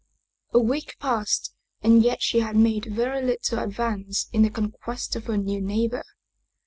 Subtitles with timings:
[0.51, 1.53] A week passed
[1.83, 6.03] and yet she had made very little advance in the conquest of her new neighbor.